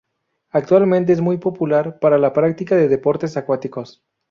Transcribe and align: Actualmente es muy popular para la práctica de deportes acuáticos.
Actualmente 0.49 1.13
es 1.13 1.21
muy 1.21 1.37
popular 1.37 1.99
para 1.99 2.17
la 2.17 2.33
práctica 2.33 2.75
de 2.75 2.87
deportes 2.87 3.37
acuáticos. 3.37 4.01